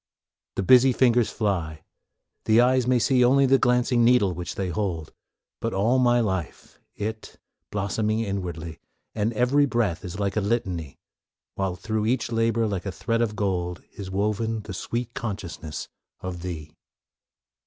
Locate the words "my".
5.99-6.19